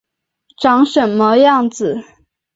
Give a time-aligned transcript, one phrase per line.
[0.59, 2.03] 长什么样子